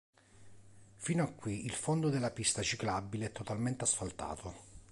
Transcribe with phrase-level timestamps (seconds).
[0.95, 4.55] Fino a qui il fondo della pista ciclabile è totalmente asfaltato.